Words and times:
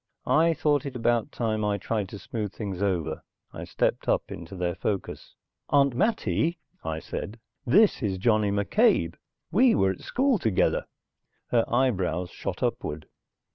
I 0.25 0.55
thought 0.55 0.87
it 0.87 0.95
about 0.95 1.31
time 1.31 1.63
I 1.63 1.77
tried 1.77 2.09
to 2.09 2.17
smooth 2.17 2.51
things 2.53 2.81
over. 2.81 3.21
I 3.53 3.65
stepped 3.65 4.07
up 4.09 4.31
into 4.31 4.55
their 4.55 4.73
focus. 4.73 5.35
"Aunt 5.69 5.93
Mattie," 5.93 6.57
I 6.83 6.97
said. 6.97 7.39
"This 7.67 8.01
is 8.01 8.17
Johnny 8.17 8.49
McCabe. 8.49 9.13
We 9.51 9.75
were 9.75 9.91
at 9.91 10.01
school 10.01 10.39
together." 10.39 10.87
Her 11.51 11.71
eyebrows 11.71 12.31
shot 12.31 12.63
upward. 12.63 13.09